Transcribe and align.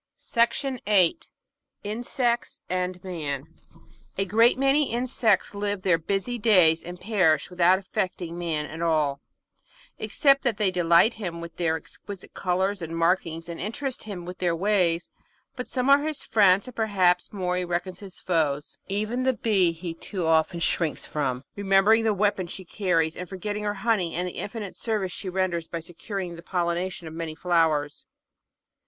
Insects 1.83 2.57
and 2.67 3.03
Man 3.03 3.53
A 4.17 4.25
great 4.25 4.57
many 4.57 4.91
insects 4.91 5.53
live 5.53 5.83
their 5.83 5.99
busy 5.99 6.39
days 6.39 6.83
and 6.83 6.99
perish 6.99 7.51
without 7.51 7.77
affecting 7.77 8.35
man 8.35 8.65
at 8.65 8.81
all, 8.81 9.21
except 9.99 10.41
that 10.41 10.57
they 10.57 10.71
delight 10.71 11.13
him 11.13 11.39
with 11.39 11.55
their 11.57 11.75
ex 11.77 11.97
quisite 11.99 12.33
colours 12.33 12.81
and 12.81 12.97
markings 12.97 13.47
and 13.47 13.59
interest 13.59 14.05
him 14.05 14.25
with 14.25 14.39
their 14.39 14.55
ways, 14.55 15.11
but 15.55 15.67
some 15.67 15.87
are 15.87 16.01
his 16.03 16.23
friends, 16.23 16.65
and 16.67 16.75
perhaps 16.75 17.31
more 17.31 17.55
he 17.57 17.63
reckons 17.63 17.99
his 17.99 18.19
foes. 18.19 18.79
Even 18.87 19.21
the 19.21 19.33
Bee 19.33 19.71
he 19.71 19.93
too 19.93 20.25
often 20.25 20.59
shrinks 20.59 21.05
from, 21.05 21.43
remembering 21.55 22.03
the 22.05 22.11
weapon 22.15 22.47
she 22.47 22.65
carries 22.65 23.15
and 23.15 23.29
forgetting 23.29 23.65
her 23.65 23.75
honey 23.75 24.15
and 24.15 24.27
the 24.27 24.31
infinite 24.39 24.75
service 24.75 25.11
she 25.11 25.29
renders 25.29 25.67
by 25.67 25.79
securing 25.79 26.35
the 26.35 26.41
pollination 26.41 27.07
of 27.07 27.13
many 27.13 27.35
flowers. 27.35 28.03